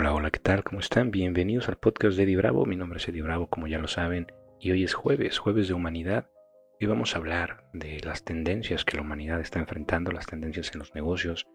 Hola, 0.00 0.14
hola, 0.14 0.30
¿qué 0.30 0.38
tal? 0.38 0.62
¿Cómo 0.62 0.78
están? 0.78 1.10
Bienvenidos 1.10 1.68
al 1.68 1.76
podcast 1.76 2.16
de 2.16 2.22
Eddie 2.22 2.36
Bravo. 2.36 2.64
Mi 2.64 2.76
nombre 2.76 2.98
es 2.98 3.08
Eddie 3.08 3.22
Bravo, 3.22 3.48
como 3.48 3.66
ya 3.66 3.80
lo 3.80 3.88
saben, 3.88 4.30
y 4.60 4.70
hoy 4.70 4.84
es 4.84 4.94
jueves, 4.94 5.40
jueves 5.40 5.66
de 5.66 5.74
humanidad. 5.74 6.30
Hoy 6.80 6.86
vamos 6.86 7.16
a 7.16 7.18
hablar 7.18 7.64
de 7.72 7.98
las 8.04 8.22
tendencias 8.22 8.84
que 8.84 8.94
la 8.94 9.02
humanidad 9.02 9.40
está 9.40 9.58
enfrentando, 9.58 10.12
las 10.12 10.26
tendencias 10.26 10.70
en 10.72 10.78
los 10.78 10.94
negocios, 10.94 11.48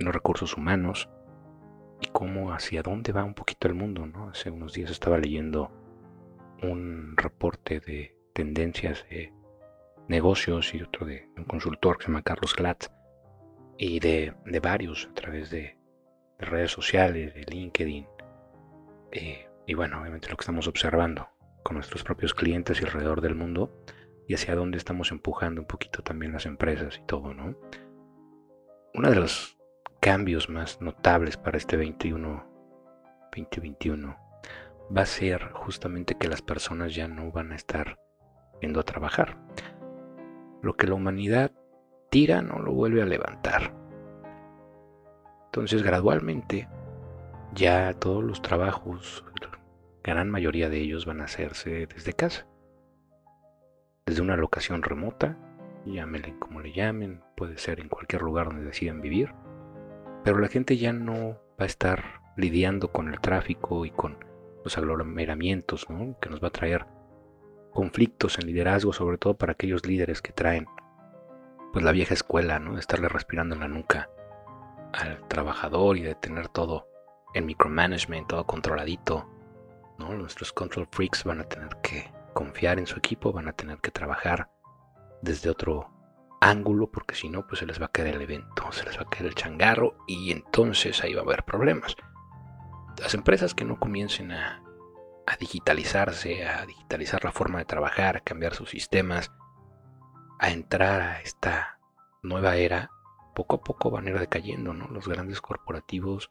en 0.00 0.06
los 0.06 0.12
recursos 0.12 0.56
humanos, 0.56 1.08
y 2.00 2.08
cómo 2.08 2.52
hacia 2.52 2.82
dónde 2.82 3.12
va 3.12 3.22
un 3.22 3.34
poquito 3.34 3.68
el 3.68 3.74
mundo, 3.74 4.04
¿no? 4.04 4.30
Hace 4.30 4.50
unos 4.50 4.72
días 4.72 4.90
estaba 4.90 5.18
leyendo 5.18 5.70
un 6.64 7.16
reporte 7.16 7.78
de 7.78 8.16
tendencias 8.34 9.06
de 9.10 9.32
negocios 10.08 10.74
y 10.74 10.82
otro 10.82 11.06
de 11.06 11.28
un 11.36 11.44
consultor 11.44 11.98
que 11.98 12.06
se 12.06 12.08
llama 12.08 12.22
Carlos 12.22 12.56
Glatt 12.56 12.86
y 13.78 14.00
de, 14.00 14.34
de 14.44 14.58
varios 14.58 15.06
a 15.08 15.14
través 15.14 15.50
de, 15.50 15.75
de, 16.38 16.46
redes 16.46 16.70
sociales, 16.70 17.34
de 17.34 17.42
LinkedIn 17.42 18.06
eh, 19.12 19.48
y 19.66 19.74
bueno, 19.74 20.00
obviamente 20.00 20.28
lo 20.28 20.36
que 20.36 20.42
estamos 20.42 20.68
observando 20.68 21.28
con 21.62 21.76
nuestros 21.76 22.04
propios 22.04 22.34
clientes 22.34 22.80
y 22.80 22.84
alrededor 22.84 23.20
del 23.20 23.34
mundo 23.34 23.82
y 24.28 24.34
hacia 24.34 24.54
dónde 24.54 24.78
estamos 24.78 25.10
empujando 25.10 25.60
un 25.60 25.66
poquito 25.66 26.02
también 26.02 26.32
las 26.32 26.46
empresas 26.46 26.98
y 27.02 27.06
todo, 27.06 27.34
¿no? 27.34 27.56
Uno 28.94 29.10
de 29.10 29.16
los 29.16 29.56
cambios 30.00 30.48
más 30.48 30.80
notables 30.80 31.36
para 31.36 31.58
este 31.58 31.76
21, 31.76 32.44
2021 33.36 34.16
va 34.96 35.02
a 35.02 35.06
ser 35.06 35.50
justamente 35.52 36.16
que 36.16 36.28
las 36.28 36.42
personas 36.42 36.94
ya 36.94 37.08
no 37.08 37.30
van 37.32 37.52
a 37.52 37.56
estar 37.56 37.98
yendo 38.60 38.80
a 38.80 38.84
trabajar. 38.84 39.38
Lo 40.62 40.76
que 40.76 40.86
la 40.86 40.94
humanidad 40.94 41.52
tira 42.10 42.42
no 42.42 42.58
lo 42.58 42.72
vuelve 42.72 43.02
a 43.02 43.06
levantar. 43.06 43.72
Entonces 45.56 45.82
gradualmente 45.82 46.68
ya 47.54 47.94
todos 47.94 48.22
los 48.22 48.42
trabajos, 48.42 49.24
gran 50.04 50.28
mayoría 50.28 50.68
de 50.68 50.82
ellos 50.82 51.06
van 51.06 51.22
a 51.22 51.24
hacerse 51.24 51.86
desde 51.86 52.12
casa. 52.12 52.46
Desde 54.04 54.20
una 54.20 54.36
locación 54.36 54.82
remota, 54.82 55.38
llámenle 55.86 56.38
como 56.38 56.60
le 56.60 56.74
llamen, 56.74 57.22
puede 57.38 57.56
ser 57.56 57.80
en 57.80 57.88
cualquier 57.88 58.20
lugar 58.20 58.48
donde 58.48 58.66
decidan 58.66 59.00
vivir. 59.00 59.32
Pero 60.24 60.40
la 60.40 60.48
gente 60.48 60.76
ya 60.76 60.92
no 60.92 61.40
va 61.58 61.64
a 61.64 61.64
estar 61.64 62.04
lidiando 62.36 62.92
con 62.92 63.08
el 63.08 63.18
tráfico 63.18 63.86
y 63.86 63.90
con 63.90 64.18
los 64.62 64.76
aglomeramientos, 64.76 65.88
¿no? 65.88 66.18
que 66.20 66.28
nos 66.28 66.44
va 66.44 66.48
a 66.48 66.52
traer 66.52 66.84
conflictos 67.72 68.38
en 68.38 68.48
liderazgo, 68.48 68.92
sobre 68.92 69.16
todo 69.16 69.38
para 69.38 69.52
aquellos 69.52 69.86
líderes 69.86 70.20
que 70.20 70.34
traen 70.34 70.66
pues 71.72 71.82
la 71.82 71.92
vieja 71.92 72.12
escuela, 72.12 72.58
¿no? 72.58 72.76
Estarle 72.76 73.08
respirando 73.08 73.54
en 73.54 73.62
la 73.62 73.68
nuca 73.68 74.10
al 74.96 75.26
trabajador 75.28 75.96
y 75.96 76.02
de 76.02 76.14
tener 76.14 76.48
todo 76.48 76.88
en 77.34 77.46
micromanagement, 77.46 78.28
todo 78.28 78.46
controladito, 78.46 79.28
¿no? 79.98 80.14
Nuestros 80.14 80.52
control 80.52 80.88
freaks 80.90 81.24
van 81.24 81.40
a 81.40 81.44
tener 81.44 81.76
que 81.82 82.10
confiar 82.32 82.78
en 82.78 82.86
su 82.86 82.98
equipo, 82.98 83.32
van 83.32 83.48
a 83.48 83.52
tener 83.52 83.78
que 83.78 83.90
trabajar 83.90 84.50
desde 85.22 85.50
otro 85.50 85.90
ángulo, 86.40 86.90
porque 86.90 87.14
si 87.14 87.28
no, 87.28 87.46
pues 87.46 87.60
se 87.60 87.66
les 87.66 87.80
va 87.80 87.86
a 87.86 87.92
caer 87.92 88.14
el 88.14 88.22
evento, 88.22 88.70
se 88.72 88.84
les 88.84 88.96
va 88.98 89.02
a 89.02 89.10
caer 89.10 89.26
el 89.26 89.34
changarro 89.34 89.96
y 90.06 90.30
entonces 90.32 91.02
ahí 91.02 91.14
va 91.14 91.20
a 91.20 91.24
haber 91.24 91.44
problemas. 91.44 91.96
Las 92.98 93.14
empresas 93.14 93.54
que 93.54 93.64
no 93.64 93.78
comiencen 93.78 94.32
a, 94.32 94.62
a 95.26 95.36
digitalizarse, 95.36 96.46
a 96.46 96.64
digitalizar 96.64 97.24
la 97.24 97.32
forma 97.32 97.58
de 97.58 97.64
trabajar, 97.64 98.16
a 98.16 98.20
cambiar 98.20 98.54
sus 98.54 98.70
sistemas, 98.70 99.32
a 100.38 100.50
entrar 100.50 101.00
a 101.00 101.20
esta 101.20 101.78
nueva 102.22 102.56
era, 102.56 102.90
poco 103.36 103.56
a 103.56 103.60
poco 103.60 103.90
van 103.90 104.06
a 104.06 104.10
ir 104.10 104.18
decayendo, 104.18 104.72
¿no? 104.72 104.88
Los 104.88 105.06
grandes 105.06 105.42
corporativos 105.42 106.30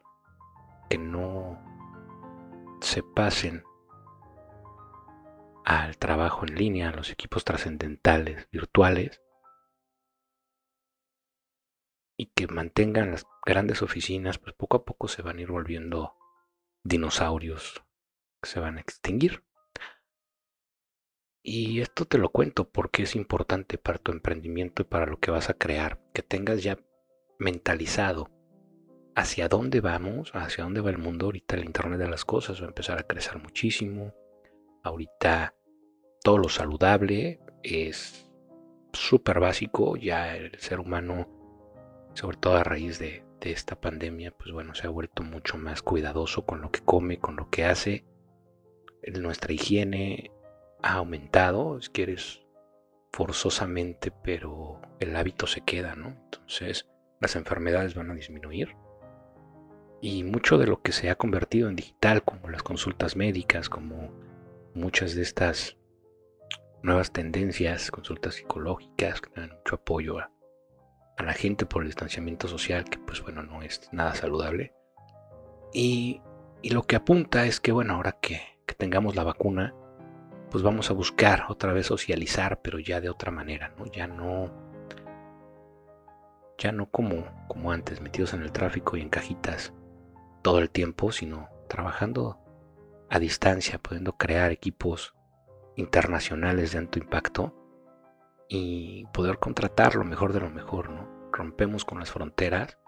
que 0.90 0.98
no 0.98 1.56
se 2.80 3.04
pasen 3.04 3.62
al 5.64 5.96
trabajo 5.98 6.44
en 6.44 6.56
línea, 6.56 6.88
a 6.88 6.96
los 6.96 7.10
equipos 7.10 7.44
trascendentales, 7.44 8.48
virtuales, 8.50 9.22
y 12.18 12.26
que 12.26 12.48
mantengan 12.48 13.12
las 13.12 13.24
grandes 13.44 13.82
oficinas, 13.82 14.38
pues 14.38 14.54
poco 14.54 14.78
a 14.78 14.84
poco 14.84 15.06
se 15.06 15.22
van 15.22 15.38
a 15.38 15.42
ir 15.42 15.50
volviendo 15.50 16.16
dinosaurios 16.82 17.84
que 18.42 18.48
se 18.48 18.58
van 18.58 18.78
a 18.78 18.80
extinguir. 18.80 19.44
Y 21.40 21.80
esto 21.80 22.04
te 22.04 22.18
lo 22.18 22.30
cuento 22.30 22.68
porque 22.68 23.04
es 23.04 23.14
importante 23.14 23.78
para 23.78 23.98
tu 23.98 24.10
emprendimiento 24.10 24.82
y 24.82 24.86
para 24.86 25.06
lo 25.06 25.20
que 25.20 25.30
vas 25.30 25.50
a 25.50 25.54
crear, 25.54 26.00
que 26.12 26.22
tengas 26.22 26.64
ya 26.64 26.76
mentalizado 27.38 28.30
hacia 29.14 29.48
dónde 29.48 29.80
vamos, 29.80 30.30
hacia 30.34 30.64
dónde 30.64 30.80
va 30.80 30.90
el 30.90 30.98
mundo. 30.98 31.26
Ahorita 31.26 31.56
el 31.56 31.64
Internet 31.64 31.98
de 31.98 32.08
las 32.08 32.24
Cosas 32.24 32.60
va 32.60 32.66
a 32.66 32.68
empezar 32.68 32.98
a 32.98 33.06
crecer 33.06 33.38
muchísimo. 33.38 34.14
Ahorita 34.82 35.54
todo 36.22 36.38
lo 36.38 36.48
saludable 36.48 37.40
es 37.62 38.30
súper 38.92 39.40
básico. 39.40 39.96
Ya 39.96 40.36
el 40.36 40.58
ser 40.58 40.80
humano, 40.80 41.28
sobre 42.14 42.36
todo 42.36 42.56
a 42.56 42.64
raíz 42.64 42.98
de, 42.98 43.24
de 43.40 43.52
esta 43.52 43.80
pandemia, 43.80 44.32
pues 44.32 44.52
bueno, 44.52 44.74
se 44.74 44.86
ha 44.86 44.90
vuelto 44.90 45.22
mucho 45.22 45.56
más 45.56 45.82
cuidadoso 45.82 46.44
con 46.44 46.60
lo 46.60 46.70
que 46.70 46.80
come, 46.80 47.18
con 47.18 47.36
lo 47.36 47.48
que 47.48 47.64
hace. 47.64 48.04
Nuestra 49.18 49.52
higiene 49.52 50.30
ha 50.82 50.94
aumentado, 50.94 51.78
es 51.78 51.88
que 51.88 52.02
eres 52.02 52.42
forzosamente, 53.12 54.10
pero 54.10 54.82
el 55.00 55.16
hábito 55.16 55.46
se 55.46 55.62
queda, 55.62 55.94
¿no? 55.94 56.08
Entonces 56.08 56.86
las 57.20 57.36
enfermedades 57.36 57.94
van 57.94 58.10
a 58.10 58.14
disminuir. 58.14 58.76
Y 60.00 60.24
mucho 60.24 60.58
de 60.58 60.66
lo 60.66 60.82
que 60.82 60.92
se 60.92 61.10
ha 61.10 61.16
convertido 61.16 61.68
en 61.68 61.76
digital, 61.76 62.22
como 62.22 62.48
las 62.48 62.62
consultas 62.62 63.16
médicas, 63.16 63.68
como 63.68 64.12
muchas 64.74 65.14
de 65.14 65.22
estas 65.22 65.76
nuevas 66.82 67.12
tendencias, 67.12 67.90
consultas 67.90 68.34
psicológicas, 68.34 69.20
que 69.20 69.40
dan 69.40 69.50
mucho 69.50 69.76
apoyo 69.76 70.18
a, 70.18 70.30
la 71.18 71.32
gente 71.32 71.64
por 71.64 71.82
el 71.82 71.88
distanciamiento 71.88 72.46
social, 72.46 72.84
que 72.84 72.98
pues 72.98 73.22
bueno, 73.22 73.42
no 73.42 73.62
es 73.62 73.88
nada 73.90 74.14
saludable. 74.14 74.74
Y, 75.72 76.20
lo 76.62 76.82
que 76.82 76.96
apunta 76.96 77.46
es 77.46 77.60
que 77.60 77.70
bueno, 77.70 77.94
ahora 77.94 78.18
que 78.20 78.40
tengamos 78.76 79.14
la 79.14 79.22
vacuna, 79.22 79.72
pues 80.50 80.62
vamos 80.62 80.90
a 80.90 80.94
buscar 80.94 81.44
otra 81.48 81.72
vez 81.72 81.86
socializar, 81.86 82.60
pero 82.62 82.78
ya 82.78 83.00
de 83.00 83.10
otra 83.10 83.30
manera, 83.30 83.72
¿no? 83.76 83.86
Ya 83.86 84.06
no, 84.06 84.50
ya 86.58 86.72
no 86.72 86.90
como, 86.90 87.24
como 87.48 87.72
antes, 87.72 88.00
metidos 88.00 88.34
en 88.34 88.42
el 88.42 88.52
tráfico 88.52 88.96
y 88.96 89.02
en 89.02 89.08
cajitas 89.08 89.72
todo 90.42 90.58
el 90.58 90.70
tiempo, 90.70 91.12
sino 91.12 91.48
trabajando 91.68 92.38
a 93.10 93.18
distancia, 93.18 93.78
pudiendo 93.78 94.16
crear 94.16 94.50
equipos 94.50 95.14
internacionales 95.76 96.72
de 96.72 96.78
alto 96.78 96.98
impacto 96.98 97.54
y 98.48 99.06
poder 99.12 99.38
contratar 99.38 99.94
lo 99.94 100.04
mejor 100.04 100.32
de 100.32 100.40
lo 100.40 100.50
mejor, 100.50 100.90
¿no? 100.90 101.30
Rompemos 101.32 101.84
con 101.84 101.98
las 101.98 102.10
fronteras 102.10 102.78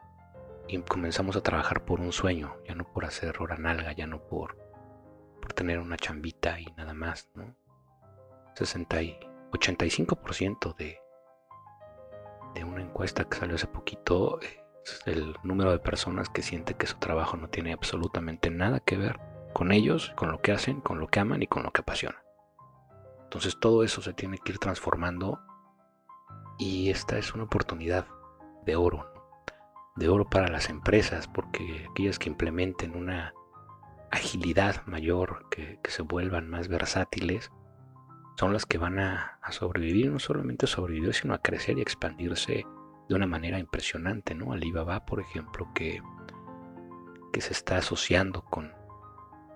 y 0.69 0.79
comenzamos 0.83 1.37
a 1.37 1.43
trabajar 1.43 1.85
por 1.85 2.01
un 2.01 2.13
sueño, 2.13 2.57
ya 2.67 2.75
no 2.75 2.91
por 2.93 3.05
hacer 3.05 3.37
hora 3.41 3.57
nalga, 3.57 3.93
ya 3.93 4.07
no 4.07 4.23
por 4.23 4.57
por 5.41 5.53
tener 5.53 5.79
una 5.79 5.97
chambita 5.97 6.61
y 6.61 6.67
nada 6.77 6.95
más, 6.95 7.31
¿no? 7.35 7.55
60 8.55 9.03
y 9.03 9.19
85% 9.53 10.77
de, 10.77 10.99
de 12.55 12.65
una 12.65 12.83
encuesta 12.83 13.25
que 13.25 13.37
salió 13.37 13.57
hace 13.57 13.67
poquito 13.67 14.41
es 14.41 15.03
el 15.07 15.35
número 15.43 15.73
de 15.73 15.79
personas 15.79 16.29
que 16.29 16.43
siente 16.43 16.75
que 16.75 16.87
su 16.87 16.99
trabajo 16.99 17.37
no 17.37 17.49
tiene 17.49 17.73
absolutamente 17.73 18.51
nada 18.51 18.81
que 18.81 18.97
ver 18.97 19.21
con 19.53 19.73
ellos, 19.73 20.13
con 20.17 20.31
lo 20.31 20.41
que 20.41 20.53
hacen, 20.53 20.81
con 20.81 20.99
lo 20.99 21.09
que 21.09 21.21
aman 21.21 21.43
y 21.43 21.47
con 21.47 21.63
lo 21.63 21.73
que 21.73 21.81
apasiona. 21.81 22.23
Entonces 23.25 23.59
todo 23.61 23.83
eso 23.83 24.01
se 24.01 24.15
tiene 24.15 24.39
que 24.39 24.53
ir 24.53 24.59
transformando 24.59 25.41
y 26.59 26.91
esta 26.91 27.19
es 27.19 27.35
una 27.35 27.45
oportunidad 27.45 28.07
de 28.65 28.77
oro, 28.77 29.13
de 29.97 30.09
oro 30.09 30.29
para 30.29 30.49
las 30.49 30.71
empresas, 30.71 31.29
porque 31.29 31.87
aquellas 31.91 32.19
que 32.19 32.29
implementen 32.29 32.97
una 32.97 33.35
agilidad 34.11 34.85
mayor, 34.87 35.49
que, 35.51 35.79
se 35.89 36.03
vuelvan 36.03 36.49
más 36.49 36.69
versátiles, 36.69 37.51
son 38.39 38.53
las 38.53 38.67
que 38.67 38.79
van 38.79 39.01
a, 39.01 39.41
sobrevivir, 39.51 40.13
no 40.13 40.21
solamente 40.21 40.69
sobrevivir, 40.69 41.13
sino 41.13 41.35
a 41.35 41.43
crecer 41.43 41.79
y 41.79 41.81
expandirse 41.81 42.65
de 43.09 43.15
una 43.15 43.27
manera 43.27 43.59
impresionante, 43.59 44.37
¿no? 44.37 44.53
Alibaba, 44.53 45.05
por 45.05 45.19
ejemplo, 45.19 45.69
que, 45.75 46.01
que 47.33 47.41
se 47.41 47.53
está 47.53 47.79
asociando 47.79 48.45
con, 48.45 48.73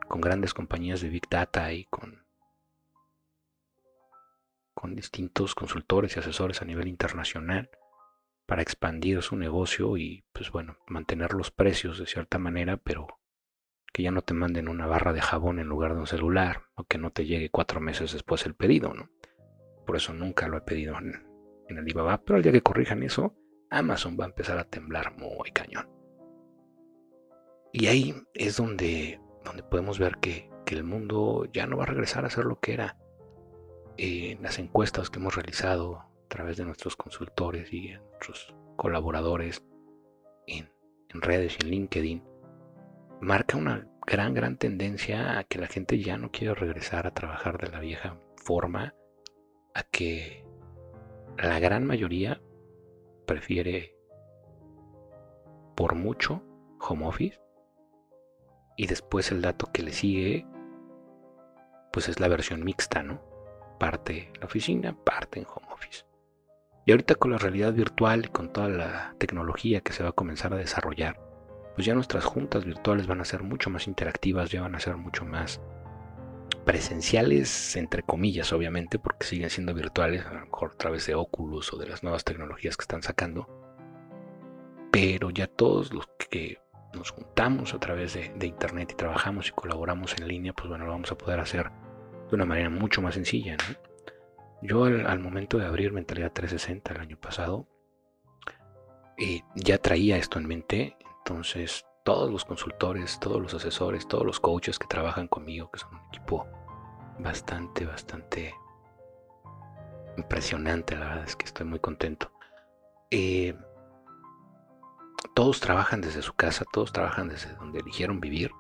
con 0.09 0.21
grandes 0.21 0.53
compañías 0.53 1.01
de 1.01 1.11
Big 1.11 1.29
Data 1.31 1.73
y 1.73 1.85
con, 1.85 2.27
con 4.75 4.97
distintos 4.97 5.55
consultores 5.55 6.17
y 6.17 6.19
asesores 6.19 6.61
a 6.61 6.65
nivel 6.65 6.89
internacional 6.89 7.71
para 8.47 8.63
expandir 8.63 9.23
su 9.23 9.37
negocio 9.37 9.97
y, 9.97 10.25
pues 10.33 10.51
bueno, 10.51 10.77
mantener 10.89 11.35
los 11.35 11.53
precios 11.53 12.01
de 12.01 12.07
cierta 12.07 12.41
manera, 12.41 12.79
pero 12.79 13.07
que 13.93 14.03
ya 14.03 14.11
no 14.11 14.23
te 14.23 14.35
manden 14.35 14.69
una 14.69 14.87
barra 14.87 15.13
de 15.13 15.21
jabón 15.21 15.59
en 15.59 15.69
lugar 15.69 15.95
de 15.95 16.01
un 16.01 16.07
celular, 16.07 16.63
o 16.75 16.85
que 16.85 16.99
no 16.99 17.11
te 17.11 17.27
llegue 17.27 17.51
cuatro 17.51 17.81
meses 17.81 18.13
después 18.13 18.47
el 18.47 18.55
pedido, 18.55 18.95
¿no? 18.95 19.11
Por 19.87 19.97
eso 19.97 20.13
nunca 20.15 20.49
lo 20.49 20.57
he 20.57 20.63
pedido 20.63 20.97
en, 20.99 21.27
en 21.69 21.79
Alibaba, 21.79 22.23
pero 22.23 22.37
al 22.37 22.43
día 22.43 22.53
que 22.53 22.63
corrijan 22.63 23.03
eso, 23.03 23.35
Amazon 23.71 24.17
va 24.19 24.25
a 24.25 24.29
empezar 24.29 24.59
a 24.59 24.65
temblar 24.65 25.17
muy 25.17 25.51
cañón. 25.51 25.89
Y 27.73 27.87
ahí 27.87 28.15
es 28.35 28.59
donde, 28.59 29.19
donde 29.45 29.63
podemos 29.63 29.99
ver 29.99 30.19
que, 30.19 30.51
el 30.73 30.85
mundo 30.85 31.45
ya 31.53 31.67
no 31.67 31.77
va 31.77 31.83
a 31.83 31.87
regresar 31.87 32.25
a 32.25 32.31
ser 32.31 32.47
lo 32.47 32.59
que 32.59 32.73
era. 32.73 32.97
en 33.99 34.43
las 34.43 34.59
encuestas 34.59 35.11
que 35.11 35.19
hemos 35.19 35.35
realizado 35.35 35.99
a 35.99 36.09
través 36.29 36.57
de 36.57 36.65
nuestros 36.65 36.97
consultores 36.97 37.71
y 37.75 37.91
nuestros 37.91 38.55
colaboradores 38.79 39.63
en, 40.47 40.73
en 41.11 41.21
redes 41.21 41.59
y 41.61 41.67
en 41.67 41.71
LinkedIn, 41.71 42.25
marca 43.23 43.57
una 43.57 43.87
gran, 44.05 44.35
gran 44.35 44.57
tendencia 44.57 45.39
a 45.39 45.45
que 45.45 45.61
la 45.61 45.69
gente 45.69 46.03
ya 46.03 46.19
no 46.19 46.33
quiere 46.33 46.55
regresar 46.55 47.07
a 47.07 47.15
trabajar 47.15 47.57
de 47.57 47.71
la 47.71 47.79
vieja 47.79 48.19
forma, 48.37 48.97
a 49.75 49.85
que 49.85 50.45
la 51.39 51.61
gran 51.61 51.87
mayoría 51.87 52.43
prefiere 53.25 53.97
por 55.77 55.95
mucho 55.95 56.43
home 56.81 57.07
office 57.07 57.41
y 58.77 58.89
después 58.89 59.31
el 59.31 59.41
dato 59.41 59.71
que 59.73 59.85
le 59.85 59.93
sigue 59.93 60.45
pues 61.93 62.09
es 62.09 62.19
la 62.19 62.27
versión 62.27 62.65
mixta, 62.65 63.05
¿no? 63.05 63.23
Parte 63.79 64.31
en 64.35 64.41
la 64.41 64.47
oficina, 64.47 64.97
parte 65.05 65.39
en 65.39 65.47
home 65.47 65.69
office. 65.73 66.05
Y 66.87 66.91
ahorita 66.91 67.15
con 67.15 67.31
la 67.31 67.39
realidad 67.39 67.73
virtual 67.73 68.25
y 68.25 68.29
con 68.31 68.53
toda 68.53 68.69
la 68.69 69.15
tecnología 69.19 69.81
que 69.83 69.93
se 69.93 70.03
va 70.03 70.09
a 70.09 70.13
comenzar 70.13 70.53
a 70.55 70.57
desarrollar, 70.57 71.32
pues 71.75 71.87
ya 71.87 71.95
nuestras 71.95 72.25
juntas 72.25 72.65
virtuales 72.65 73.07
van 73.07 73.21
a 73.21 73.25
ser 73.25 73.43
mucho 73.43 73.71
más 73.71 73.87
interactivas, 73.87 74.51
ya 74.51 74.63
van 74.63 74.75
a 74.75 74.81
ser 74.81 74.97
mucho 74.97 75.25
más 75.25 75.61
presenciales, 76.65 77.77
entre 77.77 78.03
comillas, 78.03 78.53
obviamente, 78.53 78.99
porque 78.99 79.27
siguen 79.27 79.51
siendo 79.51 79.75
virtuales, 79.75 80.25
a 80.27 80.35
lo 80.35 80.41
mejor 80.41 80.73
a 80.75 80.77
través 80.77 81.07
de 81.07 81.15
Oculus 81.15 81.73
o 81.73 81.79
de 81.79 81.89
las 81.89 82.03
nuevas 82.03 82.25
tecnologías 82.25 82.77
que 82.77 82.83
están 82.83 83.03
sacando. 83.03 83.49
Pero 84.91 85.31
ya 85.31 85.47
todos 85.47 85.93
los 85.93 86.07
que 86.31 86.61
nos 86.95 87.11
juntamos 87.11 87.75
a 87.75 87.81
través 87.81 88.15
de, 88.15 88.47
Internet 88.47 88.91
y 88.93 88.95
trabajamos 88.95 89.49
y 89.49 89.53
colaboramos 89.53 90.17
en 90.19 90.29
línea, 90.29 90.53
pues 90.53 90.69
bueno, 90.69 90.85
lo 90.85 90.93
vamos 90.93 91.11
a 91.11 91.19
poder 91.19 91.41
hacer 91.41 91.71
de 92.29 92.35
una 92.35 92.45
manera 92.45 92.71
mucho 92.71 93.03
más 93.03 93.15
sencilla. 93.15 93.57
Yo 94.61 94.85
al, 94.85 95.19
momento 95.19 95.59
de 95.59 95.67
abrir 95.67 95.93
Mentalidad 95.93 96.33
360 96.33 96.93
el 96.93 97.01
año 97.01 97.17
pasado, 97.19 97.67
eh, 99.19 99.41
ya 99.57 99.79
traía 99.79 100.17
esto 100.19 100.39
en 100.39 100.47
mente, 100.47 100.97
entonces, 101.25 101.87
todos 102.03 102.33
los 102.33 102.45
consultores, 102.45 103.21
todos 103.21 103.41
los 103.41 103.55
asesores, 103.55 104.09
todos 104.09 104.27
los 104.27 104.41
coaches 104.41 104.77
que 104.79 104.89
trabajan 104.89 105.29
conmigo, 105.29 105.71
que 105.71 105.79
son 105.79 105.95
un 105.95 106.01
equipo 106.09 106.49
bastante, 107.21 107.87
bastante 107.87 108.53
impresionante, 110.17 110.97
la 110.97 111.07
verdad 111.07 111.25
es 111.25 111.37
que 111.37 111.45
estoy 111.45 111.65
muy 111.65 111.79
contento. 111.79 112.33
Eh, 113.13 113.57
todos 115.35 115.61
trabajan 115.61 116.01
desde 116.01 116.23
su 116.23 116.33
casa, 116.35 116.65
todos 116.73 116.93
trabajan 116.93 117.29
desde 117.29 117.55
donde 117.55 117.79
eligieron 117.79 118.21
vivir 118.21 118.51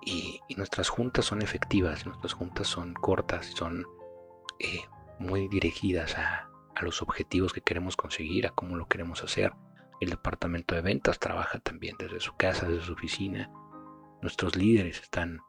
y, 0.00 0.40
nuestras 0.56 0.88
juntas 0.88 1.24
son 1.24 1.42
efectivas, 1.42 2.06
nuestras 2.06 2.34
juntas 2.34 2.68
son 2.68 2.94
cortas, 2.94 3.46
son 3.46 3.84
eh, 4.60 4.84
muy 5.18 5.48
dirigidas 5.48 6.16
a, 6.16 6.48
a 6.76 6.84
los 6.84 7.02
objetivos 7.02 7.52
que 7.52 7.62
queremos 7.62 7.96
conseguir, 7.96 8.46
a 8.46 8.50
cómo 8.50 8.76
lo 8.76 8.86
queremos 8.86 9.24
hacer. 9.24 9.52
El 10.00 10.10
departamento 10.10 10.74
de 10.74 10.82
ventas 10.82 11.18
trabaja 11.18 11.58
también 11.60 11.96
desde 11.98 12.20
su 12.20 12.36
casa, 12.36 12.68
desde 12.68 12.86
su 12.86 12.92
oficina. 12.92 13.50
Nuestros 14.22 14.56
líderes 14.56 15.00
están 15.00 15.40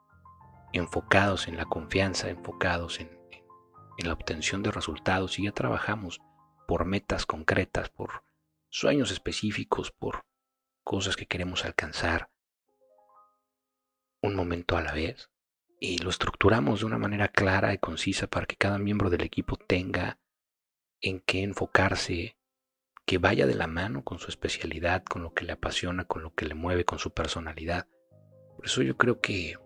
enfocados 0.74 1.47
en 1.47 1.57
la 1.57 1.65
confianza, 1.65 2.30
enfocados 2.30 3.00
en, 3.00 3.09
la 3.97 4.13
obtención 4.13 4.62
de 4.62 4.71
resultados 4.71 5.39
y 5.39 5.45
ya 5.45 5.51
trabajamos 5.53 6.19
por 6.68 6.86
metas 6.86 7.25
concretas, 7.25 7.89
por 7.89 8.24
sueños 8.69 9.09
específicos, 9.12 9.92
por 9.92 10.25
cosas 10.83 11.15
que 11.15 11.27
queremos 11.27 11.63
alcanzar 11.63 12.30
un 14.21 14.36
momento 14.36 14.75
a 14.75 14.81
la 14.81 14.92
vez 14.92 15.30
y 15.80 16.00
lo 16.00 16.09
estructuramos 16.09 16.81
de 16.81 16.88
una 16.88 16.97
manera 16.97 17.30
clara 17.30 17.74
y 17.74 17.77
concisa 17.77 18.27
para 18.27 18.45
que 18.45 18.57
cada 18.57 18.77
miembro 18.77 19.09
del 19.09 19.21
equipo 19.21 19.56
tenga 19.56 20.19
en 21.00 21.21
qué 21.21 21.44
enfocarse, 21.44 22.38
que 23.06 23.18
vaya 23.19 23.46
de 23.46 23.56
la 23.56 23.68
mano 23.68 24.04
con 24.04 24.19
su 24.19 24.30
especialidad, 24.30 25.04
con 25.04 25.24
lo 25.24 25.34
que 25.34 25.46
le 25.46 25.54
apasiona, 25.54 26.06
con 26.06 26.24
lo 26.24 26.34
que 26.34 26.46
le 26.46 26.56
mueve, 26.56 26.86
con 26.86 27.00
su 27.00 27.12
personalidad. 27.13 27.88
Por 28.56 28.66
eso 28.66 28.81
yo 28.81 28.98
creo 28.98 29.19
que 29.19 29.57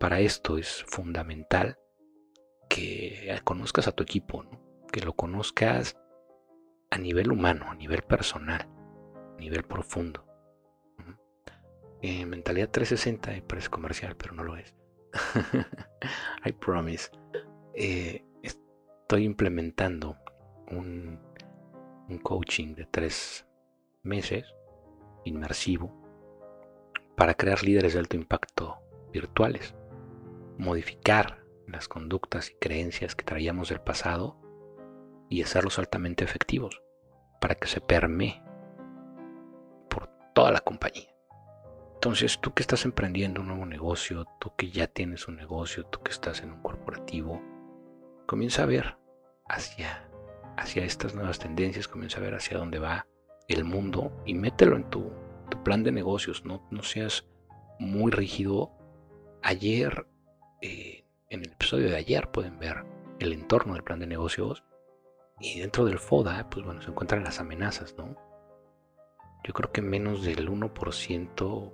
para 0.00 0.20
esto 0.20 0.58
es 0.58 0.84
fundamental 0.88 1.78
que 2.68 3.38
conozcas 3.44 3.86
a 3.86 3.92
tu 3.92 4.02
equipo, 4.02 4.44
que 4.90 5.00
lo 5.00 5.14
conozcas 5.14 5.96
a 6.90 6.98
nivel 6.98 7.30
humano, 7.32 7.70
a 7.70 7.74
nivel 7.74 8.02
personal, 8.02 8.62
a 8.62 9.40
nivel 9.40 9.64
profundo. 9.64 10.24
Eh, 12.02 12.26
mentalidad 12.26 12.70
360 12.70 13.46
parece 13.46 13.68
comercial, 13.68 14.16
pero 14.16 14.34
no 14.34 14.44
lo 14.44 14.56
es. 14.56 14.74
I 16.44 16.52
promise. 16.52 17.10
Eh, 17.74 18.24
estoy 18.42 19.24
implementando 19.24 20.16
un 20.70 21.20
un 22.08 22.18
coaching 22.18 22.74
de 22.74 22.86
tres 22.86 23.46
meses, 24.02 24.54
inmersivo, 25.24 25.92
para 27.16 27.34
crear 27.34 27.62
líderes 27.62 27.94
de 27.94 28.00
alto 28.00 28.16
impacto 28.16 28.78
virtuales, 29.12 29.74
modificar 30.58 31.44
las 31.66 31.88
conductas 31.88 32.50
y 32.50 32.54
creencias 32.54 33.14
que 33.14 33.24
traíamos 33.24 33.70
del 33.70 33.80
pasado 33.80 34.38
y 35.28 35.42
hacerlos 35.42 35.78
altamente 35.78 36.24
efectivos 36.24 36.82
para 37.40 37.54
que 37.54 37.66
se 37.66 37.80
permee 37.80 38.42
por 39.88 40.08
toda 40.34 40.52
la 40.52 40.60
compañía. 40.60 41.08
Entonces, 41.94 42.38
tú 42.40 42.52
que 42.52 42.62
estás 42.62 42.84
emprendiendo 42.84 43.40
un 43.40 43.48
nuevo 43.48 43.66
negocio, 43.66 44.26
tú 44.38 44.54
que 44.56 44.70
ya 44.70 44.86
tienes 44.86 45.26
un 45.28 45.36
negocio, 45.36 45.86
tú 45.86 46.00
que 46.02 46.12
estás 46.12 46.42
en 46.42 46.52
un 46.52 46.62
corporativo, 46.62 47.42
comienza 48.26 48.62
a 48.62 48.66
ver 48.66 48.96
hacia 49.48 50.08
hacia 50.56 50.84
estas 50.84 51.14
nuevas 51.14 51.38
tendencias, 51.38 51.88
comienza 51.88 52.18
a 52.18 52.22
ver 52.22 52.34
hacia 52.34 52.58
dónde 52.58 52.78
va 52.78 53.06
el 53.48 53.64
mundo 53.64 54.12
y 54.24 54.34
mételo 54.34 54.76
en 54.76 54.90
tu, 54.90 55.12
plan 55.64 55.82
de 55.82 55.92
negocios, 55.92 56.44
no, 56.44 56.66
no, 56.70 56.82
seas 56.82 57.26
muy 57.78 58.12
rígido. 58.12 58.72
Ayer, 59.42 60.06
eh, 60.60 61.04
en 61.28 61.40
el 61.40 61.52
episodio 61.52 61.88
de 61.88 61.96
ayer 61.96 62.30
pueden 62.30 62.58
ver 62.58 62.84
el 63.18 63.32
entorno 63.32 63.74
del 63.74 63.82
plan 63.82 63.98
de 63.98 64.06
negocios 64.06 64.64
y 65.40 65.60
dentro 65.60 65.84
del 65.84 65.98
FODA, 65.98 66.48
pues 66.50 66.64
bueno, 66.64 66.82
se 66.82 66.90
encuentran 66.90 67.24
las 67.24 67.40
amenazas, 67.40 67.94
¿no? 67.96 68.16
Yo 69.44 69.54
creo 69.54 69.72
que 69.72 69.82
menos 69.82 70.24
del 70.24 70.48
1%, 70.48 71.72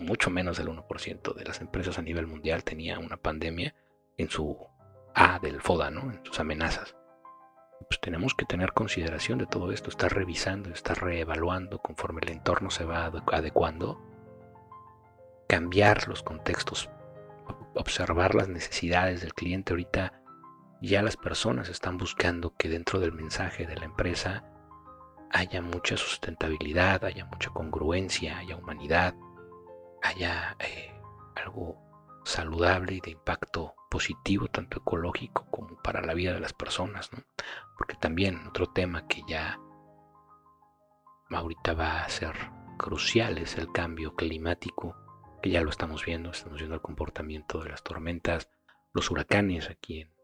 mucho 0.00 0.30
menos 0.30 0.58
del 0.58 0.68
1% 0.68 1.34
de 1.34 1.44
las 1.44 1.60
empresas 1.60 1.98
a 1.98 2.02
nivel 2.02 2.26
mundial 2.26 2.64
tenía 2.64 2.98
una 2.98 3.16
pandemia 3.16 3.74
en 4.16 4.30
su 4.30 4.56
A 5.14 5.38
del 5.38 5.60
FODA, 5.60 5.90
¿no? 5.90 6.12
En 6.12 6.24
sus 6.24 6.40
amenazas 6.40 6.96
pues 7.82 8.00
tenemos 8.00 8.34
que 8.34 8.44
tener 8.44 8.72
consideración 8.72 9.38
de 9.38 9.46
todo 9.46 9.72
esto, 9.72 9.90
estar 9.90 10.12
revisando, 10.12 10.70
estar 10.70 11.02
reevaluando 11.02 11.78
conforme 11.78 12.20
el 12.22 12.30
entorno 12.30 12.70
se 12.70 12.84
va 12.84 13.06
adecuando, 13.32 14.00
cambiar 15.48 16.08
los 16.08 16.22
contextos, 16.22 16.90
observar 17.74 18.34
las 18.34 18.48
necesidades 18.48 19.20
del 19.20 19.34
cliente. 19.34 19.72
Ahorita 19.72 20.22
ya 20.80 21.02
las 21.02 21.16
personas 21.16 21.68
están 21.68 21.98
buscando 21.98 22.54
que 22.56 22.68
dentro 22.68 23.00
del 23.00 23.12
mensaje 23.12 23.66
de 23.66 23.76
la 23.76 23.84
empresa 23.84 24.44
haya 25.30 25.62
mucha 25.62 25.96
sustentabilidad, 25.96 27.04
haya 27.04 27.24
mucha 27.24 27.50
congruencia, 27.50 28.38
haya 28.38 28.56
humanidad, 28.56 29.14
haya 30.02 30.56
eh, 30.58 30.92
algo 31.36 31.76
saludable 32.24 32.94
y 32.94 33.00
de 33.00 33.12
impacto 33.12 33.74
positivo, 33.92 34.48
tanto 34.48 34.78
ecológico 34.78 35.44
como 35.50 35.76
para 35.82 36.00
la 36.00 36.14
vida 36.14 36.32
de 36.32 36.40
las 36.40 36.54
personas, 36.54 37.12
¿no? 37.12 37.22
Porque 37.76 37.94
también 37.94 38.46
otro 38.46 38.68
tema 38.68 39.06
que 39.06 39.20
ya 39.28 39.60
ahorita 41.28 41.74
va 41.74 42.02
a 42.02 42.08
ser 42.08 42.34
crucial 42.78 43.36
es 43.36 43.58
el 43.58 43.70
cambio 43.70 44.14
climático, 44.14 44.96
que 45.42 45.50
ya 45.50 45.60
lo 45.60 45.68
estamos 45.68 46.06
viendo, 46.06 46.30
estamos 46.30 46.56
viendo 46.56 46.74
el 46.74 46.80
comportamiento 46.80 47.62
de 47.62 47.68
las 47.68 47.82
tormentas, 47.82 48.48
los 48.94 49.10
huracanes 49.10 49.68
aquí 49.68 50.00
en, 50.00 50.14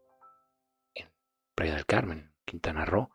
en 0.95 1.11
Playa 1.55 1.75
del 1.75 1.85
Carmen, 1.85 2.33
Quintana 2.47 2.87
Roo, 2.87 3.11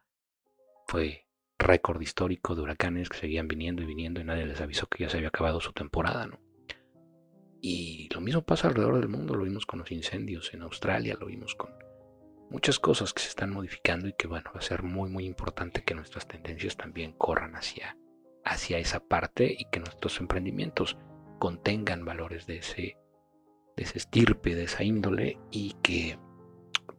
fue 0.86 1.26
récord 1.58 2.00
histórico 2.00 2.54
de 2.54 2.62
huracanes 2.62 3.10
que 3.10 3.18
seguían 3.18 3.48
viniendo 3.48 3.82
y 3.82 3.88
viniendo 3.88 4.22
y 4.22 4.24
nadie 4.24 4.46
les 4.46 4.62
avisó 4.62 4.86
que 4.86 5.04
ya 5.04 5.10
se 5.10 5.18
había 5.18 5.30
acabado 5.30 5.60
su 5.62 5.74
temporada, 5.74 6.28
¿no? 6.28 6.43
Y 7.66 8.10
lo 8.14 8.20
mismo 8.20 8.42
pasa 8.42 8.68
alrededor 8.68 9.00
del 9.00 9.08
mundo, 9.08 9.36
lo 9.36 9.46
vimos 9.46 9.66
con 9.66 9.80
los 9.80 9.90
incendios 9.90 10.54
en 10.54 10.64
Australia, 10.64 11.16
lo 11.18 11.28
vimos 11.28 11.56
con 11.56 11.72
muchas 12.50 12.78
cosas 12.78 13.14
que 13.14 13.22
se 13.22 13.30
están 13.30 13.52
modificando 13.52 14.06
y 14.06 14.14
que 14.14 14.28
bueno, 14.28 14.52
va 14.54 14.60
a 14.60 14.62
ser 14.62 14.84
muy 14.84 15.10
muy 15.10 15.26
importante 15.26 15.82
que 15.82 15.96
nuestras 15.96 16.28
tendencias 16.28 16.76
también 16.76 17.14
corran 17.14 17.56
hacia, 17.56 17.98
hacia 18.44 18.80
esa 18.80 19.00
parte 19.00 19.56
y 19.58 19.64
que 19.72 19.80
nuestros 19.80 20.20
emprendimientos 20.20 20.98
contengan 21.40 22.04
valores 22.04 22.48
de 22.48 22.58
ese, 22.58 22.98
de 23.78 23.84
ese 23.84 23.98
estirpe, 23.98 24.56
de 24.56 24.66
esa 24.66 24.84
índole 24.84 25.40
y 25.50 25.78
que 25.82 26.20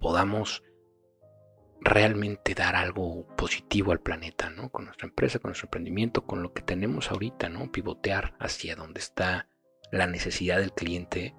podamos 0.01 0.63
realmente 1.83 2.55
dar 2.55 2.75
algo 2.75 3.27
positivo 3.37 3.93
al 3.93 4.01
planeta, 4.01 4.49
¿no? 4.49 4.71
Con 4.71 4.87
nuestra 4.87 5.09
empresa, 5.09 5.41
con 5.41 5.51
nuestro 5.51 5.67
emprendimiento, 5.67 6.25
con 6.25 6.43
lo 6.43 6.55
que 6.55 6.63
tenemos 6.63 7.11
ahorita, 7.11 7.51
¿no? 7.51 7.71
Pivotear 7.71 8.35
hacia 8.41 8.77
donde 8.77 9.01
está 9.01 9.51
la 9.91 10.07
necesidad 10.07 10.59
del 10.59 10.73
cliente 10.73 11.35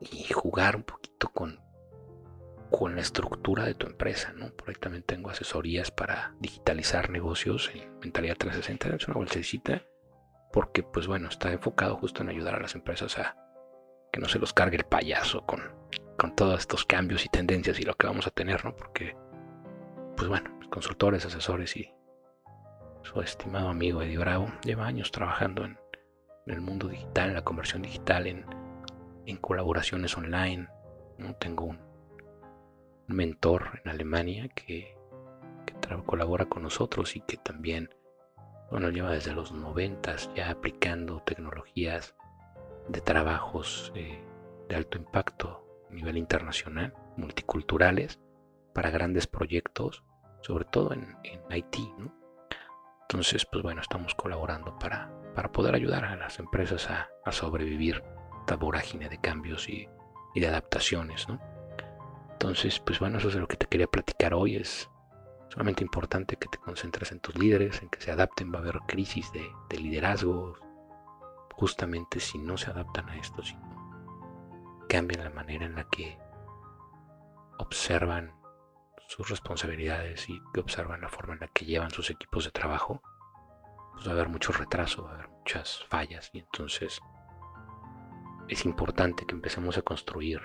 y 0.00 0.24
jugar 0.32 0.76
un 0.76 0.82
poquito 0.82 1.28
con, 1.30 1.60
con 2.70 2.94
la 2.94 3.00
estructura 3.00 3.64
de 3.64 3.74
tu 3.74 3.86
empresa, 3.86 4.32
¿no? 4.32 4.50
Por 4.50 4.68
ahí 4.68 4.74
también 4.74 5.02
tengo 5.02 5.30
asesorías 5.30 5.90
para 5.90 6.34
digitalizar 6.40 7.10
negocios 7.10 7.70
en 7.74 7.98
Mentalidad 8.00 8.36
360, 8.36 8.96
es 8.96 9.08
una 9.08 9.16
bolsecita, 9.16 9.82
porque 10.52 10.82
pues 10.82 11.06
bueno, 11.06 11.28
está 11.28 11.52
enfocado 11.52 11.96
justo 11.96 12.22
en 12.22 12.28
ayudar 12.28 12.54
a 12.54 12.60
las 12.60 12.74
empresas 12.74 13.18
a 13.18 13.36
que 14.12 14.20
no 14.20 14.28
se 14.28 14.38
los 14.38 14.52
cargue 14.52 14.76
el 14.76 14.84
payaso 14.84 15.44
con, 15.44 15.60
con 16.18 16.34
todos 16.36 16.60
estos 16.60 16.84
cambios 16.84 17.24
y 17.24 17.28
tendencias 17.28 17.80
y 17.80 17.82
lo 17.82 17.94
que 17.94 18.06
vamos 18.06 18.26
a 18.26 18.30
tener, 18.30 18.64
¿no? 18.64 18.76
Porque, 18.76 19.16
pues 20.16 20.28
bueno, 20.28 20.58
consultores, 20.70 21.26
asesores 21.26 21.76
y 21.76 21.92
su 23.02 23.20
estimado 23.20 23.68
amigo 23.68 24.02
Eddie 24.02 24.18
Bravo 24.18 24.52
lleva 24.64 24.86
años 24.86 25.10
trabajando 25.10 25.64
en, 25.64 25.78
el 26.46 26.60
mundo 26.60 26.88
digital, 26.88 27.28
en 27.28 27.34
la 27.34 27.44
conversión 27.44 27.82
digital, 27.82 28.26
en, 28.26 28.44
en 29.26 29.36
colaboraciones 29.36 30.16
online. 30.16 30.68
¿no? 31.18 31.34
Tengo 31.36 31.64
un, 31.64 31.78
mentor 33.06 33.80
en 33.84 33.90
Alemania 33.90 34.48
que, 34.48 34.96
colabora 36.06 36.46
con 36.46 36.62
nosotros 36.62 37.14
y 37.14 37.20
que 37.20 37.36
también 37.36 37.94
bueno, 38.70 38.88
lleva 38.90 39.12
desde 39.12 39.32
los 39.32 39.52
noventas 39.52 40.30
ya 40.34 40.50
aplicando 40.50 41.20
tecnologías 41.20 42.14
de 42.88 43.00
trabajos 43.00 43.92
eh, 43.94 44.24
de 44.68 44.76
alto 44.76 44.98
impacto 44.98 45.64
a 45.90 45.94
nivel 45.94 46.16
internacional, 46.16 46.94
multiculturales, 47.16 48.18
para 48.72 48.90
grandes 48.90 49.26
proyectos, 49.26 50.02
sobre 50.40 50.64
todo 50.64 50.92
en, 50.92 51.16
en 51.22 51.40
Haití. 51.50 51.92
Entonces, 53.02 53.46
pues 53.46 53.62
bueno, 53.62 53.80
estamos 53.80 54.14
colaborando 54.14 54.78
para, 54.78 55.12
para 55.34 55.50
poder 55.52 55.74
ayudar 55.74 56.04
a 56.04 56.16
las 56.16 56.38
empresas 56.38 56.88
a, 56.90 57.08
a 57.24 57.32
sobrevivir 57.32 58.02
esta 58.40 58.56
vorágine 58.56 59.08
de 59.08 59.18
cambios 59.18 59.68
y, 59.68 59.88
de 60.34 60.46
adaptaciones. 60.46 61.28
¿no? 61.28 61.40
Entonces, 62.32 62.78
pues 62.80 62.98
bueno, 63.00 63.18
eso 63.18 63.28
es 63.28 63.36
lo 63.36 63.48
que 63.48 63.56
te 63.56 63.66
quería 63.66 63.86
platicar 63.86 64.34
hoy. 64.34 64.56
Es 64.56 64.90
solamente 65.48 65.82
importante 65.82 66.36
que 66.36 66.48
te 66.48 66.58
concentres 66.58 67.12
en 67.12 67.20
tus 67.20 67.36
líderes, 67.38 67.80
en 67.80 67.88
que 67.88 68.00
se 68.00 68.10
adapten. 68.10 68.52
Va 68.52 68.58
a 68.58 68.62
haber 68.62 68.80
crisis 68.86 69.32
de, 69.32 69.48
de 69.70 69.78
liderazgo, 69.78 70.56
justamente 71.52 72.20
si 72.20 72.38
no 72.38 72.56
se 72.58 72.70
adaptan 72.70 73.08
a 73.08 73.16
esto, 73.16 73.42
si 73.42 73.54
no 73.54 73.74
cambian 74.88 75.24
la 75.24 75.30
manera 75.30 75.64
en 75.64 75.74
la 75.74 75.84
que 75.84 76.18
observan 77.58 78.34
sus 79.08 79.28
responsabilidades 79.30 80.28
y 80.28 80.40
que 80.52 80.60
observan 80.60 81.00
la 81.00 81.08
forma 81.08 81.34
en 81.34 81.40
la 81.40 81.48
que 81.48 81.64
llevan 81.64 81.90
sus 81.90 82.10
equipos 82.10 82.44
de 82.44 82.50
trabajo, 82.50 83.02
pues 83.94 84.06
va 84.06 84.12
a 84.12 84.14
haber 84.14 84.28
mucho 84.28 84.52
retraso, 84.52 85.04
va 85.04 85.10
a 85.10 85.14
haber 85.14 85.28
muchas 85.28 85.84
fallas 85.88 86.30
y 86.32 86.40
entonces 86.40 87.00
es 88.48 88.64
importante 88.64 89.26
que 89.26 89.34
empecemos 89.34 89.78
a 89.78 89.82
construir 89.82 90.40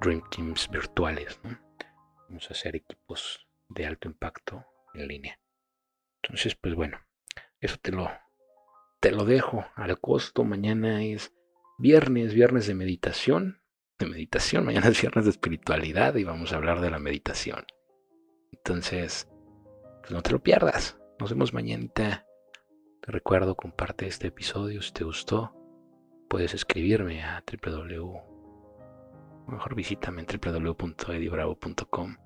Dream 0.00 0.22
Teams 0.30 0.68
virtuales. 0.70 1.40
Vamos 2.28 2.50
a 2.50 2.54
hacer 2.54 2.76
equipos 2.76 3.46
de 3.68 3.86
alto 3.86 4.08
impacto 4.08 4.64
en 4.94 5.08
línea. 5.08 5.38
Entonces, 6.22 6.54
pues 6.54 6.74
bueno, 6.74 7.00
eso 7.60 7.76
te 7.80 7.92
lo 7.92 8.08
te 9.00 9.10
lo 9.10 9.24
dejo 9.24 9.64
al 9.74 9.98
costo. 10.00 10.44
Mañana 10.44 11.02
es 11.02 11.34
viernes, 11.78 12.34
viernes 12.34 12.68
de 12.68 12.74
meditación. 12.74 13.60
De 13.98 14.06
meditación, 14.06 14.64
mañana 14.64 14.88
es 14.88 15.00
viernes 15.00 15.24
de 15.24 15.32
espiritualidad 15.32 16.14
y 16.14 16.24
vamos 16.24 16.52
a 16.52 16.56
hablar 16.56 16.80
de 16.80 16.90
la 16.90 17.00
meditación. 17.00 17.66
Entonces, 18.52 19.28
pues 20.00 20.12
no 20.12 20.22
te 20.22 20.30
lo 20.30 20.42
pierdas. 20.42 20.98
Nos 21.18 21.30
vemos 21.30 21.52
mañana. 21.52 22.24
Te 23.04 23.10
recuerdo, 23.10 23.56
comparte 23.56 24.06
este 24.06 24.28
episodio 24.28 24.80
si 24.80 24.92
te 24.92 25.02
gustó. 25.02 25.52
Puedes 26.28 26.54
escribirme 26.54 27.24
a 27.24 27.42
www. 27.42 28.20
Mejor 29.48 29.74
visítame 29.74 30.22
en 30.22 30.28
www.edibravo.com 30.28 32.16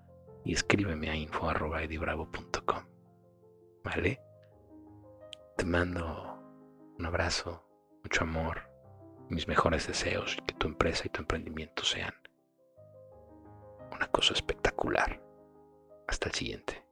y 0.45 0.53
escríbeme 0.53 1.09
a 1.09 1.17
info.edibravo.com. 1.17 2.85
¿Vale? 3.85 4.21
Te 5.57 5.65
mando 5.65 6.43
un 6.99 7.07
abrazo, 7.07 7.67
mucho 8.03 8.25
amor, 8.25 8.71
mis 9.31 9.49
mejores 9.49 9.87
deseos 9.87 10.37
y 10.37 10.43
que 10.43 10.55
tu 10.57 10.67
empresa 10.67 11.05
y 11.07 11.09
tu 11.09 11.23
emprendimiento 11.23 11.85
sean 11.85 12.13
una 13.91 14.09
cosa 14.09 14.35
espectacular. 14.35 15.23
Hasta 16.07 16.29
el 16.29 16.35
siguiente. 16.35 16.86